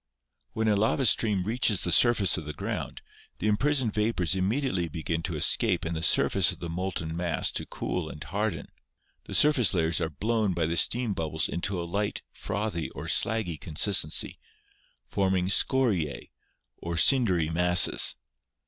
When 0.53 0.67
a 0.67 0.75
lava 0.75 1.05
stream 1.05 1.43
reaches 1.43 1.83
the 1.83 1.91
surface 1.91 2.35
of 2.35 2.45
the 2.45 2.53
ground, 2.55 3.03
the 3.37 3.45
imprisoned 3.45 3.93
vapors 3.93 4.35
immediately 4.35 4.87
begin 4.87 5.21
to 5.21 5.35
escape 5.35 5.85
and 5.85 5.95
the 5.95 6.01
surface 6.01 6.51
of 6.51 6.57
the 6.59 6.69
molten 6.69 7.15
mass 7.15 7.51
to 7.51 7.67
cool 7.67 8.09
and 8.09 8.23
harden. 8.23 8.65
The 9.25 9.35
surface 9.35 9.75
layers 9.75 10.01
are 10.01 10.09
blown 10.09 10.53
by 10.53 10.65
the 10.65 10.75
steam 10.75 11.13
bubbles 11.13 11.47
into 11.47 11.79
a 11.79 11.85
light, 11.85 12.23
frothy 12.31 12.89
or 12.95 13.05
slaggy 13.07 13.59
consistency, 13.61 14.39
forming 15.07 15.49
"scoriae" 15.49 16.31
or 16.79 16.97
cindery 16.97 17.49
masses. 17.49 18.15